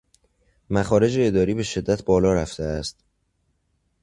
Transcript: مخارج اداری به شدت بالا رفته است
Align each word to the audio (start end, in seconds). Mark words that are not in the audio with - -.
مخارج 0.69 1.15
اداری 1.19 1.53
به 1.53 1.63
شدت 1.63 2.03
بالا 2.05 2.33
رفته 2.33 2.63
است 2.63 3.03